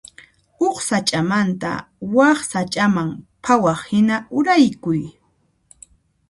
Huk 0.57 0.77
sach'amanta 0.87 1.71
wak 2.15 2.39
sach'aman 2.51 3.09
phawaqhina 3.43 4.15
uraykun. 4.37 4.99